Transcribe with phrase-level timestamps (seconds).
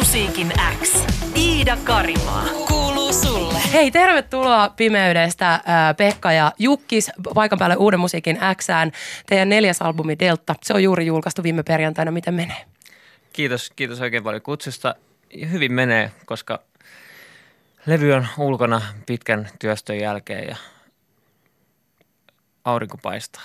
[0.00, 1.04] Musiikin X.
[1.36, 2.44] Iida Karimaa.
[2.68, 3.58] Kuuluu sulle.
[3.72, 5.62] Hei, tervetuloa Pimeydestä äh,
[5.96, 8.92] Pekka ja Jukkis paikan päälle Uuden musiikin Xään.
[9.26, 12.10] Teidän neljäs albumi Delta, se on juuri julkaistu viime perjantaina.
[12.10, 12.64] Miten menee?
[13.32, 14.94] Kiitos, kiitos oikein paljon kutsusta.
[15.50, 16.62] Hyvin menee, koska
[17.86, 20.56] levy on ulkona pitkän työstön jälkeen ja
[22.64, 23.42] aurinko paistaa.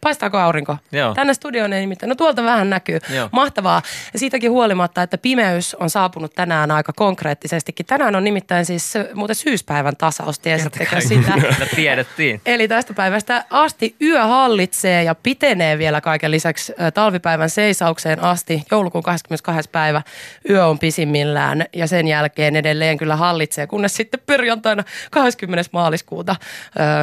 [0.00, 0.76] Paistaako aurinko?
[0.92, 1.14] Joo.
[1.14, 2.08] Tänne studioon ei nimittäin.
[2.08, 2.98] No tuolta vähän näkyy.
[3.14, 3.28] Joo.
[3.32, 3.82] Mahtavaa.
[4.12, 7.86] Ja siitäkin huolimatta, että pimeys on saapunut tänään aika konkreettisestikin.
[7.86, 11.32] Tänään on nimittäin siis muuten syyspäivän tasaus, tiesittekö sitä?
[11.76, 12.40] Tiedettiin.
[12.46, 18.62] Eli tästä päivästä asti yö hallitsee ja pitenee vielä kaiken lisäksi talvipäivän seisaukseen asti.
[18.70, 19.70] Joulukuun 22.
[19.70, 20.02] päivä
[20.50, 25.70] yö on pisimmillään ja sen jälkeen edelleen kyllä hallitsee, kunnes sitten perjantaina 20.
[25.72, 26.36] maaliskuuta,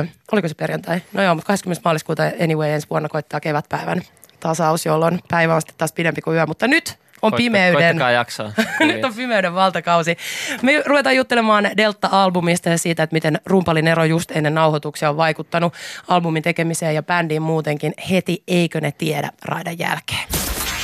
[0.02, 1.02] ö, oliko se perjantai?
[1.14, 1.82] No joo, mutta 20.
[1.86, 4.02] maaliskuuta anyway ensi vuonna koittaa kevätpäivän
[4.40, 7.98] tasaus, jolloin päivä on sitten taas pidempi kuin yö, mutta nyt on Koitta- pimeyden.
[8.14, 8.52] Jaksaa.
[8.80, 10.18] Nyt on pimeyden valtakausi.
[10.62, 15.74] Me ruvetaan juttelemaan Delta-albumista ja siitä, että miten rumpalin ero just ennen nauhoituksia on vaikuttanut
[16.08, 20.28] albumin tekemiseen ja bändiin muutenkin heti Eikö ne tiedä raidan jälkeen.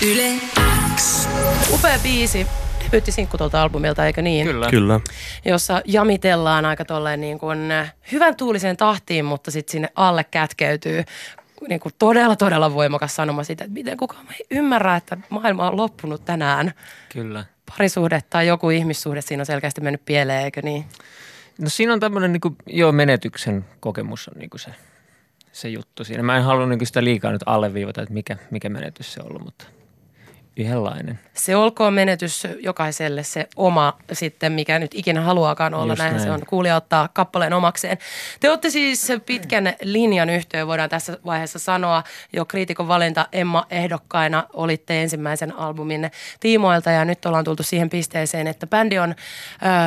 [0.06, 0.32] Yle
[0.96, 1.28] X.
[1.74, 2.48] Upea biisi.
[2.84, 4.48] Debyytti sinkku tuolta albumilta, eikö niin?
[4.48, 4.70] Kyllä.
[4.70, 5.00] Kyllä.
[5.46, 7.60] Jossa jamitellaan aika tolleen niin kuin
[8.12, 11.04] hyvän tuuliseen tahtiin, mutta sitten sinne alle kätkeytyy
[11.70, 15.78] niin kuin todella, todella voimakas sanoma siitä, että miten kukaan ei ymmärrä, että maailma on
[15.78, 16.74] loppunut tänään.
[17.10, 17.46] Kyllä.
[17.66, 20.86] Parisuhde tai joku ihmissuhde siinä on selkeästi mennyt pieleen, eikö niin?
[21.60, 24.72] No siinä on tämmöinen niin joo, menetyksen kokemus on niin kuin se,
[25.52, 26.24] se juttu siinä.
[26.24, 29.28] Mä en halua niin kuin sitä liikaa nyt alleviivata, että mikä, mikä menetys se on
[29.28, 29.66] ollut, mutta
[30.58, 31.20] yhdenlainen.
[31.34, 35.94] Se olkoon menetys jokaiselle se oma sitten, mikä nyt ikinä haluaakaan olla.
[35.94, 36.32] Just Näin se näin.
[36.42, 36.46] on.
[36.48, 37.98] Kuulija ottaa kappaleen omakseen.
[38.40, 42.04] Te olette siis pitkän linjan yhteen, voidaan tässä vaiheessa sanoa.
[42.34, 48.48] Jo kriitikon valinta Emma ehdokkaina olitte ensimmäisen albumin tiimoilta ja nyt ollaan tultu siihen pisteeseen,
[48.48, 49.16] että bändi on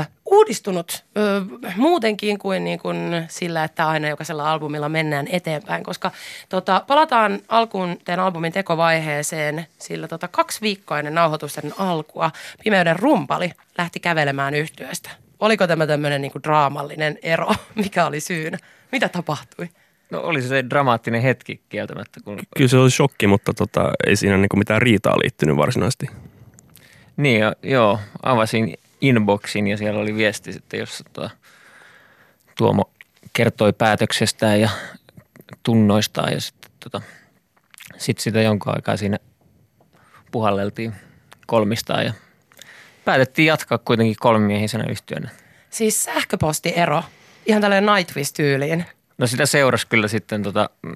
[0.01, 0.05] ö,
[0.35, 1.43] uudistunut ö,
[1.77, 6.11] muutenkin kuin, niin kuin sillä, että aina jokaisella albumilla mennään eteenpäin, koska
[6.49, 12.31] tota, palataan alkuun teidän albumin tekovaiheeseen, sillä tota, kaksi viikkoa ennen nauhoitusten alkua
[12.65, 15.11] Pimeyden rumpali lähti kävelemään yhtiöstä.
[15.41, 17.55] Oliko tämä tämmöinen niin kuin draamallinen ero?
[17.75, 18.59] Mikä oli syynä?
[18.93, 19.69] Mitä tapahtui?
[20.11, 24.37] No oli se, dramaattinen hetki kieltämättä, kun Kyllä se oli shokki, mutta tota, ei siinä
[24.37, 26.07] niinku mitään riitaa liittynyt varsinaisesti.
[27.17, 27.99] Niin, jo- joo.
[28.23, 28.75] Avasin
[29.07, 31.31] inboxin ja siellä oli viesti sitten, jossa tuo,
[32.57, 32.91] Tuomo
[33.33, 34.71] kertoi päätöksestään ja
[35.63, 37.01] tunnoistaan ja sitten tota,
[37.99, 39.19] sit sitä jonkun aikaa siinä
[40.31, 40.95] puhalleltiin
[41.47, 42.13] kolmistaan ja
[43.05, 45.31] päätettiin jatkaa kuitenkin kolmimiehisenä yhtiönä.
[45.71, 47.03] Siis sähköpostiero,
[47.47, 48.85] ihan tällainen Nightwish-tyyliin.
[49.19, 50.95] No sitä seurasi kyllä sitten tota, mm,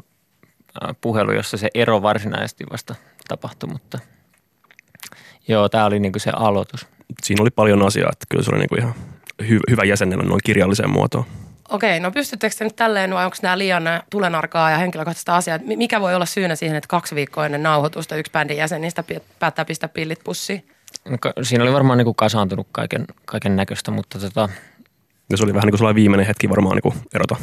[1.01, 2.95] puhelu, jossa se ero varsinaisesti vasta
[3.29, 3.99] tapahtui, mutta
[5.49, 6.87] joo, tämä oli niinku se aloitus.
[7.23, 8.95] Siinä oli paljon asiaa, että kyllä se oli niinku ihan
[9.43, 11.25] hy- hyvä jäsennellä noin kirjalliseen muotoon.
[11.69, 15.59] Okei, no pystyttekö te nyt tälleen vai onko nämä liian äh, tulenarkaa ja henkilökohtaista asiaa?
[15.77, 19.65] Mikä voi olla syynä siihen, että kaksi viikkoa ennen nauhoitusta yksi bändin jäsenistä pi- päättää
[19.65, 20.69] pistää pillit pussiin?
[21.09, 24.49] No Siinä oli varmaan niinku kasaantunut kaiken, kaiken näköistä, mutta tota,
[25.31, 27.37] Ja se oli vähän niin kuin sellainen viimeinen hetki varmaan niinku erota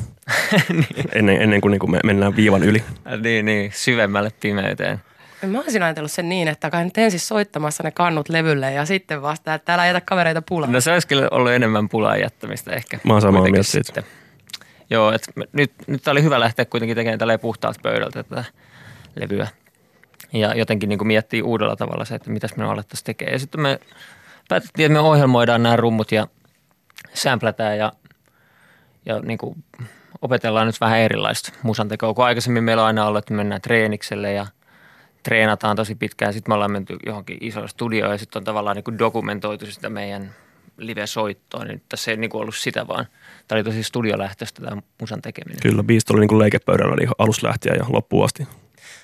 [1.16, 2.84] ennen, ennen kuin niinku me mennään viivan yli.
[3.22, 5.02] niin, niin, syvemmälle pimeyteen.
[5.42, 9.22] Mä olisin ajatellut sen niin, että kai nyt ensin soittamassa ne kannut levylle ja sitten
[9.22, 10.72] vasta, että älä jätä kavereita pulaan.
[10.72, 13.00] No se olisi kyllä ollut enemmän pulaan jättämistä ehkä.
[13.04, 13.88] Mä oon samaa mieltä siitä.
[13.88, 14.04] sitten.
[14.90, 18.44] Joo, että nyt, nyt oli hyvä lähteä kuitenkin tekemään tälleen puhtaalta pöydältä tätä
[19.16, 19.48] levyä.
[20.34, 23.34] Ja jotenkin niin kuin miettii uudella tavalla se, että mitäs me alettaisiin tekemään.
[23.34, 23.80] Ja sitten me
[24.50, 26.28] päätettiin, että me ohjelmoidaan nämä rummut ja
[27.14, 27.94] sämplätään ja,
[29.06, 29.64] ja niin kuin
[30.22, 32.14] opetellaan nyt vähän erilaista musantekoa.
[32.14, 34.46] Kun aikaisemmin meillä on aina ollut, että me mennään treenikselle ja
[35.26, 36.34] treenataan tosi pitkään.
[36.34, 39.90] Sitten me ollaan menty johonkin isoon studioon ja sitten on tavallaan niin kuin dokumentoitu sitä
[39.90, 40.36] meidän
[40.78, 41.66] live-soittoa.
[41.66, 43.06] Niin tässä ei niin kuin ollut sitä vaan.
[43.48, 45.60] Tämä oli tosi studiolähtöistä tämä musan tekeminen.
[45.62, 48.48] Kyllä, biisit oli niinku leikepöydällä niin alusta lähtien ja loppuun asti.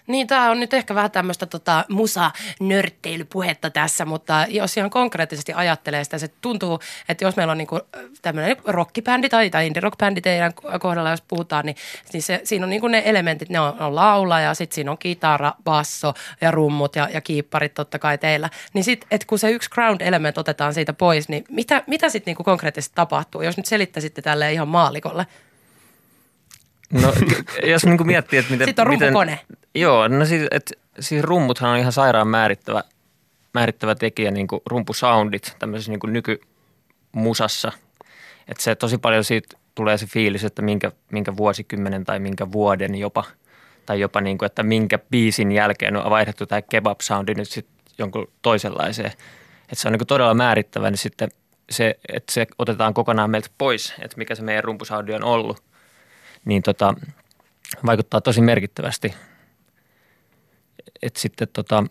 [0.08, 6.04] Niin, tämä on nyt ehkä vähän tämmöistä tota, musa-nörtteilypuhetta tässä, mutta jos ihan konkreettisesti ajattelee
[6.04, 6.80] sitä, se tuntuu,
[7.10, 7.80] että jos meillä on niinku
[8.22, 11.76] tämmöinen rockibändi tai, tai indie-rockbändi teidän kohdalla, jos puhutaan, niin,
[12.14, 14.98] niin se, siinä on niinku ne elementit, ne on, on laula ja sitten siinä on
[14.98, 18.50] kitara, basso ja rummut ja, ja kiipparit totta kai teillä.
[18.74, 22.44] Niin sitten, että kun se yksi ground-element otetaan siitä pois, niin mitä, mitä sitten niinku
[22.44, 25.26] konkreettisesti tapahtuu, jos nyt selittäisitte tälle ihan maalikolle?
[26.92, 27.14] No,
[27.72, 28.68] jos niin kuin miettii, että miten...
[28.68, 29.40] Sitten on miten, rummukone.
[29.76, 32.84] Joo, no siis, et, siis rummuthan on ihan sairaan määrittävä,
[33.54, 37.72] määrittävä tekijä, niin kuin rumpusoundit tämmöisessä niin kuin nykymusassa.
[38.48, 42.96] Että se tosi paljon siitä tulee se fiilis, että minkä, minkä vuosikymmenen tai minkä vuoden
[42.96, 43.24] jopa,
[43.86, 48.28] tai jopa niin kuin, että minkä biisin jälkeen on vaihdettu tämä kebab-soundi nyt sitten jonkun
[48.42, 49.12] toisenlaiseen.
[49.62, 51.30] että se on niin todella määrittävä, niin sitten
[51.70, 55.64] se, että se otetaan kokonaan meiltä pois, että mikä se meidän rumpusaudio on ollut,
[56.46, 56.94] niin tota,
[57.86, 59.14] vaikuttaa tosi merkittävästi.
[61.02, 61.84] Et sitten tota,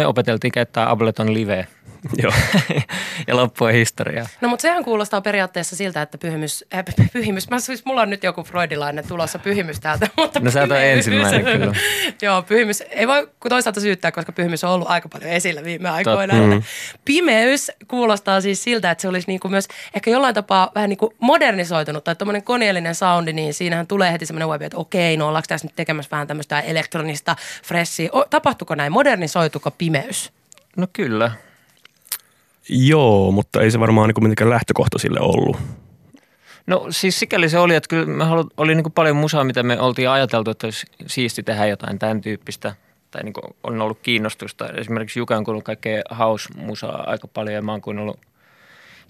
[0.00, 1.64] me opeteltiin käyttää Ableton Liveä–
[2.22, 2.32] Joo.
[3.28, 4.26] ja loppui historiaa.
[4.40, 8.24] No mutta sehän kuulostaa periaatteessa siltä, että pyhimys, äh, pyhimys, mä siis mulla on nyt
[8.24, 10.08] joku freudilainen tulossa pyhimys täältä.
[10.16, 11.74] Mutta no sä oot ensimmäinen kyllä.
[12.22, 16.34] Joo, pyhimys, ei voi toisaalta syyttää, koska pyhimys on ollut aika paljon esillä viime aikoina.
[16.34, 16.62] Mm.
[17.04, 22.04] Pimeys kuulostaa siis siltä, että se olisi niinku myös ehkä jollain tapaa vähän niinku modernisoitunut
[22.04, 25.66] tai tuommoinen koneellinen soundi, niin siinähän tulee heti semmoinen web, että okei, no ollaanko tässä
[25.66, 28.10] nyt tekemässä vähän tämmöistä elektronista freshia.
[28.30, 28.92] Tapahtuko näin?
[28.92, 29.89] Modernisoituko pimeys?
[30.76, 31.32] No kyllä.
[32.68, 35.56] Joo, mutta ei se varmaan niin mitenkään lähtökohta sille ollut.
[36.66, 39.62] No siis sikäli se oli, että kyllä me halu, oli niin kuin paljon musaa, mitä
[39.62, 42.74] me oltiin ajateltu, että olisi siisti tehdä jotain tämän tyyppistä.
[43.10, 44.68] Tai niin kuin on ollut kiinnostusta.
[44.68, 48.20] Esimerkiksi Juka on kuullut kaikkea house-musaa aika paljon ja mä oon kuunnellut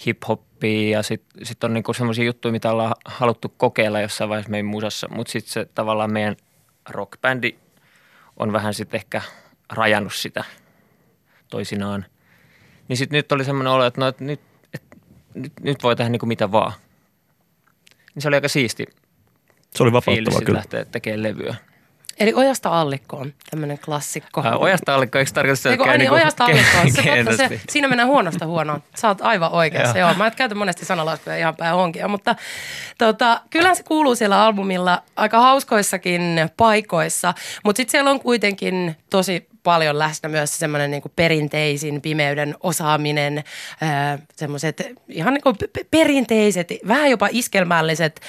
[0.06, 4.67] hip-hoppia ja sitten sit on niinku semmoisia juttuja, mitä ollaan haluttu kokeilla jossain vaiheessa meidän
[4.67, 5.09] musassa.
[5.09, 6.37] Mutta sitten se tavallaan meidän
[6.88, 7.55] rockbändi
[8.37, 9.23] on vähän sitten ehkä
[9.73, 10.44] rajannut sitä
[11.50, 12.06] toisinaan–
[12.91, 14.41] niin sitten nyt oli semmoinen olo, että, no, että nyt,
[14.75, 14.97] että
[15.35, 16.73] nyt, nyt voi tehdä niin kuin mitä vaan.
[18.14, 18.87] Niin se oli aika siisti.
[19.75, 20.56] Se oli vapauttava kyllä.
[20.56, 21.55] lähteä tekemään levyä.
[22.20, 24.43] Eli ojasta allikkoon, tämmöinen klassikko.
[24.44, 26.91] Ää, ojasta allikkoon, eikö tarkoita se, että niin, ojasta allikkoon.
[26.93, 28.82] Se, totta, se, siinä mennään huonosta huonoon.
[28.96, 29.99] Sä oot aivan oikeassa.
[29.99, 30.14] Joo.
[30.14, 32.37] Mä et käytä monesti sanalaskuja ihan päin honkia, mutta
[32.99, 39.46] tota, kyllähän se kuuluu siellä albumilla aika hauskoissakin paikoissa, mutta sitten siellä on kuitenkin tosi
[39.62, 43.44] paljon läsnä myös semmoinen niin perinteisin pimeyden osaaminen,
[44.36, 45.56] semmoiset ihan niin kuin
[45.90, 48.20] perinteiset, vähän jopa iskelmälliset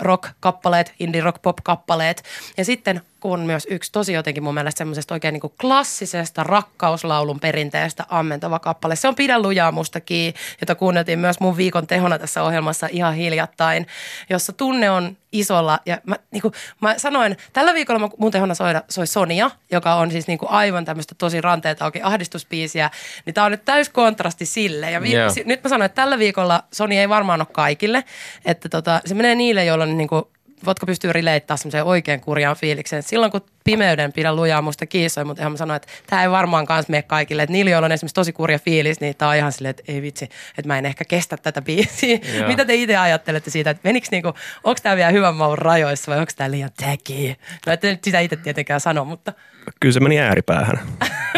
[0.00, 2.22] rock-kappaleet, indie rock-pop-kappaleet.
[2.56, 8.04] Ja sitten on myös yksi tosi jotenkin mun mielestä semmoisesta oikein niin klassisesta rakkauslaulun perinteestä
[8.08, 8.96] ammentava kappale.
[8.96, 13.86] Se on Pidä lujaa mustakin, jota kuunneltiin myös mun viikon tehona tässä ohjelmassa ihan hiljattain,
[14.30, 15.78] jossa tunne on isolla.
[15.86, 20.10] Ja mä, niin kuin, mä sanoin, tällä viikolla mun tehona soida, soi Sonia, joka on
[20.10, 22.90] siis niin kuin aivan tämmöistä tosi ranteita auki ahdistuspiisiä.
[23.26, 24.90] Niin tää on nyt täys kontrasti sille.
[24.90, 25.32] Ja vi- yeah.
[25.44, 28.04] nyt mä sanoin, että tällä viikolla Sony ei varmaan ole kaikille.
[28.44, 30.24] Että tota, se menee niille, joilla on niin kuin
[30.64, 33.02] voitko pystyä rileittää semmoiseen oikein kurjaan fiilikseen.
[33.02, 36.66] Silloin kun pimeyden pidä lujaa musta kiisoi, mutta ihan mä sanoin, että tämä ei varmaan
[36.66, 37.42] kans mene kaikille.
[37.42, 40.02] Että niillä, joilla on esimerkiksi tosi kurja fiilis, niin tämä on ihan silleen, että ei
[40.02, 42.18] vitsi, että mä en ehkä kestä tätä biisiä.
[42.46, 44.28] Mitä te itse ajattelette siitä, että meniks niinku,
[44.64, 47.38] onko tämä vielä hyvän maun rajoissa vai onko tämä liian teki?
[47.66, 49.32] No ette nyt sitä itse tietenkään sano, mutta...
[49.80, 50.80] Kyllä se meni ääripäähän.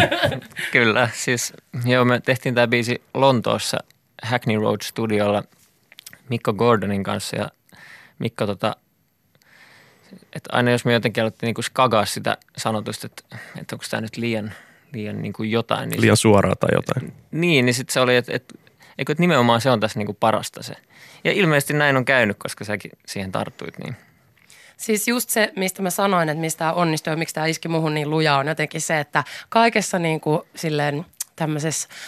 [0.73, 1.53] Kyllä, siis
[1.85, 3.79] joo me tehtiin tämä biisi Lontoossa
[4.23, 5.43] Hackney Road Studiolla
[6.29, 7.49] Mikko Gordonin kanssa ja
[8.19, 8.77] Mikko tota,
[10.33, 14.17] että aina jos me jotenkin aloitte niin skagaa sitä sanotusta, että, että onko tämä nyt
[14.17, 14.53] liian,
[14.93, 15.91] liian niin kuin jotain.
[15.91, 17.13] Niin liian suoraa tai jotain.
[17.31, 18.55] Niin, niin sitten se oli, että, että,
[18.99, 20.75] että nimenomaan se on tässä niin kuin parasta se.
[21.25, 23.79] Ja ilmeisesti näin on käynyt, koska säkin siihen tarttuit.
[23.79, 23.97] Niin.
[24.81, 27.95] Siis just se, mistä mä sanoin, että mistä tämä onnistui ja miksi tämä iski muhun
[27.95, 31.07] niin lujaa, on jotenkin se, että kaikessa niin kuin silleen
[31.37, 31.89] tämmöisessä–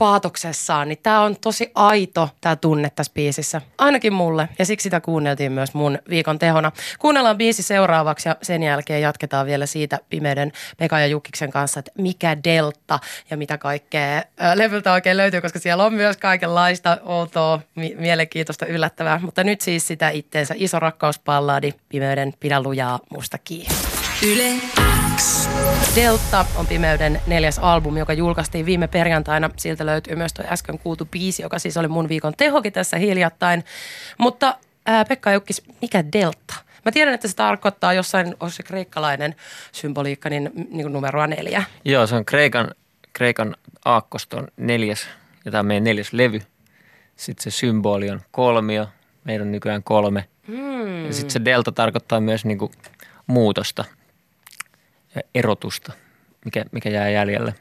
[0.00, 3.60] paatoksessaan, niin tämä on tosi aito tämä tunne tässä biisissä.
[3.78, 6.72] Ainakin mulle ja siksi sitä kuunneltiin myös mun viikon tehona.
[6.98, 11.92] Kuunnellaan biisi seuraavaksi ja sen jälkeen jatketaan vielä siitä Pimeyden Pekka ja Jukkiksen kanssa, että
[11.98, 12.98] mikä delta
[13.30, 14.22] ja mitä kaikkea
[14.54, 17.60] levyltä oikein löytyy, koska siellä on myös kaikenlaista outoa,
[17.96, 19.20] mielenkiintoista, yllättävää.
[19.22, 23.74] Mutta nyt siis sitä itteensä iso rakkauspalladi Pimeyden Pidä lujaa musta kiinni.
[24.22, 24.52] Yle
[25.16, 25.48] X.
[25.96, 29.50] Delta on Pimeyden neljäs albumi, joka julkaistiin viime perjantaina.
[29.56, 33.64] Siltä löytyy myös tuo äsken kuultu biisi, joka siis oli mun viikon tehokin tässä hiljattain.
[34.18, 36.54] Mutta ää, Pekka Jukkis, mikä Delta?
[36.84, 39.34] Mä tiedän, että se tarkoittaa jossain, on se kreikkalainen
[39.72, 41.64] symboliikka, niin, niin kuin numeroa neljä.
[41.84, 42.70] Joo, se on Kreikan,
[43.12, 45.08] Kreikan aakkoston neljäs,
[45.44, 46.40] ja tämä on meidän neljäs levy.
[47.16, 48.86] Sitten se symboli on kolmio,
[49.24, 50.28] meidän on nykyään kolme.
[50.46, 51.06] Hmm.
[51.06, 52.72] Ja sitten se delta tarkoittaa myös niin kuin
[53.26, 53.84] muutosta–
[55.14, 55.92] ja erotusta,
[56.44, 57.54] mikä, mikä jää jäljelle.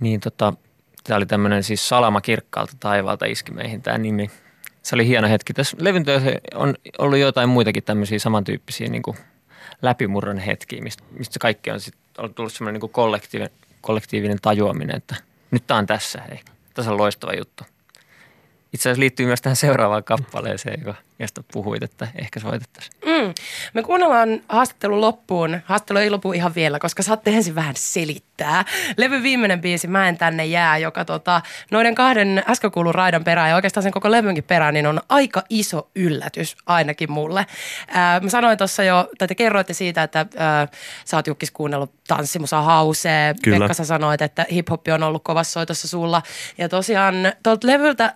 [0.00, 0.52] Niin tota,
[1.04, 4.30] tämä oli tämmöinen siis salama kirkkaalta taivaalta iski meihin tämä nimi.
[4.82, 5.52] Se oli hieno hetki.
[5.52, 6.04] Tässä levyn
[6.54, 9.16] on ollut jotain muitakin tämmöisiä samantyyppisiä niin kuin
[9.82, 15.16] läpimurron hetkiä, mistä, mistä kaikki on, sit, on tullut semmoinen niin kollektiivinen, kollektiivinen tajuaminen, että
[15.50, 16.40] nyt tämä on tässä, hei.
[16.74, 17.64] Tässä on loistava juttu.
[18.72, 22.96] Itse asiassa liittyy myös tähän seuraavaan kappaleeseen, joka, josta puhuit, että ehkä soitettaisiin.
[23.04, 23.34] Mm.
[23.74, 25.60] Me kuunnellaan haastattelun loppuun.
[25.64, 28.64] Haastattelu ei lopu ihan vielä, koska saatte ensin vähän selittää.
[28.96, 33.48] Levy viimeinen biisi, Mä en tänne jää, joka tota, noiden kahden äsken kuulun raidan perään
[33.48, 37.46] ja oikeastaan sen koko levynkin perään, niin on aika iso yllätys ainakin mulle.
[37.88, 40.68] Ää, mä sanoin tuossa jo, tai te kerroitte siitä, että ää,
[41.04, 43.34] sä oot Jukkis kuunnellut Tanssimusa Hausee.
[43.42, 43.58] Kyllä.
[43.58, 46.22] Pekka, sä sanoit, että hip-hop on ollut kovassa soitossa sulla.
[46.58, 48.14] Ja tosiaan tuolta levyltä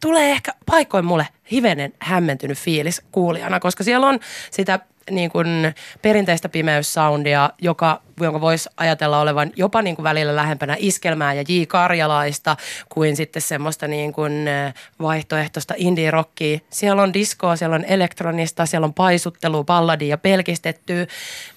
[0.00, 4.80] tulee ehkä paikoin mulle hivenen hämmentynyt fiilis kuulijana, koska siellä on sitä
[5.10, 11.34] niin kuin perinteistä pimeyssoundia, joka, jonka voisi ajatella olevan jopa niin kuin välillä lähempänä iskelmää
[11.34, 11.62] ja J.
[11.68, 12.56] Karjalaista
[12.88, 16.58] kuin sitten semmoista niin kuin eh, vaihtoehtoista indie-rockia.
[16.70, 21.06] Siellä on diskoa, siellä on elektronista, siellä on paisuttelua, balladia ja pelkistettyä.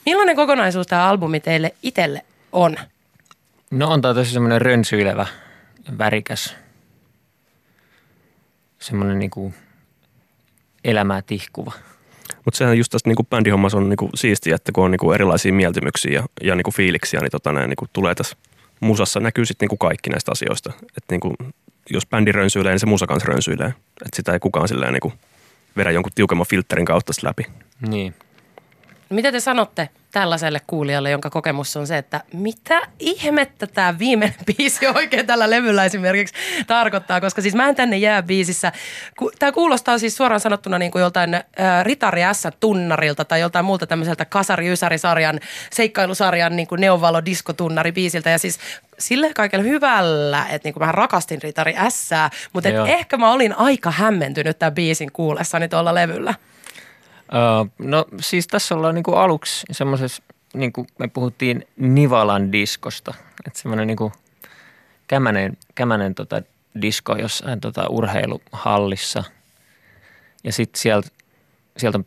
[0.05, 2.21] Millainen kokonaisuus tämä albumi teille itselle
[2.51, 2.77] on?
[3.71, 5.25] No on tämä tosi semmoinen rönsyilevä,
[5.97, 6.55] värikäs,
[8.81, 9.53] semmoinen niinku
[10.83, 11.71] elämää tihkuva.
[12.45, 16.11] Mutta sehän just tästä niinku bändihommassa on niinku siistiä, että kun on niinku erilaisia mieltymyksiä
[16.11, 18.37] ja, ja niinku fiiliksiä, niin tota näin, niinku tulee tässä
[18.79, 20.73] musassa näkyy sitten niinku kaikki näistä asioista.
[20.97, 21.35] Et niinku,
[21.89, 23.73] jos bändi rönsyilee, niin se musa kanssa rönsyilee.
[24.05, 25.13] Et sitä ei kukaan silleen niinku
[25.77, 27.45] vedä jonkun tiukemman filterin kautta läpi.
[27.87, 28.15] Niin.
[29.11, 34.87] Mitä te sanotte tällaiselle kuulijalle, jonka kokemus on se, että mitä ihmettä tämä viimeinen biisi
[34.87, 36.35] oikein tällä levyllä esimerkiksi
[36.67, 38.71] tarkoittaa, koska siis mä en tänne jää biisissä.
[39.39, 41.43] Tämä kuulostaa siis suoraan sanottuna niin kuin joltain äh,
[41.83, 45.39] Ritari S-tunnarilta tai joltain muulta tämmöiseltä Kasari Ysäri-sarjan,
[45.71, 48.59] seikkailusarjan niin kuin neonvalo diskotunnari biisiltä ja siis
[48.99, 52.09] sille kaikella hyvällä, että niin kuin mä rakastin Ritari S,
[52.53, 56.33] mutta ehkä mä olin aika hämmentynyt tämän biisin kuullessani tuolla levyllä.
[57.77, 60.23] No siis tässä ollaan niinku aluksi semmoisessa,
[60.53, 63.13] niin kuin me puhuttiin Nivalan diskosta,
[63.47, 64.11] että semmoinen niinku
[65.07, 66.41] kämänen, kämänen tota
[66.81, 69.23] disko jossain tota urheiluhallissa.
[70.43, 71.09] Ja sitten sieltä,
[71.77, 71.99] sieltä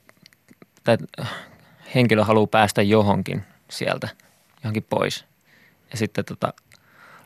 [0.85, 0.97] tai
[1.95, 4.09] henkilö haluaa päästä johonkin sieltä,
[4.63, 5.25] johonkin pois.
[5.91, 6.53] Ja sitten tota,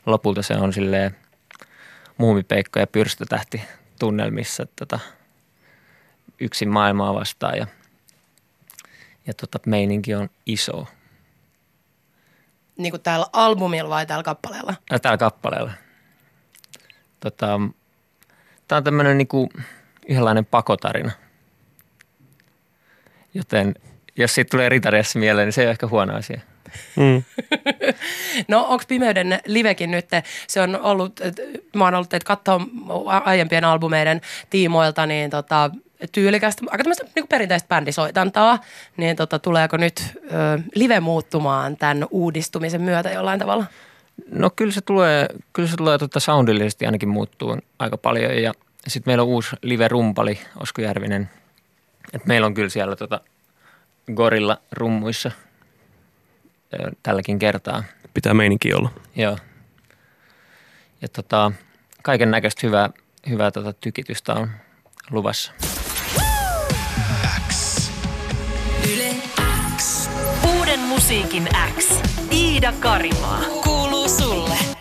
[0.05, 1.15] lopulta se on silleen
[2.17, 3.61] muumipeikko ja pyrstötähti
[3.99, 4.99] tunnelmissa tota,
[6.39, 7.67] yksin maailmaa vastaan ja,
[9.27, 10.87] ja tota, meininki on iso.
[12.77, 14.73] Niin kuin täällä albumilla vai täällä kappaleella?
[14.91, 15.71] Ja tällä kappaleella.
[17.19, 17.59] Tota,
[18.69, 19.49] Tämä on tämmöinen niinku
[20.07, 21.11] yhdenlainen pakotarina.
[23.33, 23.75] Joten
[24.17, 26.39] jos siitä tulee ritariassa mieleen, niin se ei ole ehkä huono asia.
[26.95, 27.23] Mm.
[28.47, 30.05] No onko Pimeyden livekin nyt,
[30.47, 31.19] se on ollut,
[31.75, 32.61] mä oon ollut teitä katsoa
[33.25, 35.71] aiempien albumeiden tiimoilta, niin tota,
[36.11, 38.59] tyylikästä, aika tämmöistä niin perinteistä bändisoitantaa,
[38.97, 43.65] niin tota, tuleeko nyt ö, live muuttumaan tämän uudistumisen myötä jollain tavalla?
[44.31, 48.53] No kyllä se tulee, kyllä se tulee tota soundillisesti ainakin muuttuu aika paljon ja
[48.87, 51.29] sitten meillä on uusi live-rumpali, Osko Järvinen.
[52.13, 53.21] Et meillä on kyllä siellä tota
[54.15, 55.31] Gorilla rummuissa
[56.73, 57.83] ö, tälläkin kertaa.
[58.13, 58.89] Pitää meininki olla.
[59.15, 59.37] Joo.
[61.01, 61.51] Ja tota,
[62.03, 62.89] kaiken näköistä hyvää,
[63.29, 64.49] hyvää tota tykitystä on
[65.11, 65.51] luvassa.
[70.99, 71.99] Musiikin X.
[72.31, 73.41] Iida Karimaa.
[73.63, 74.78] Kuuluu sulle.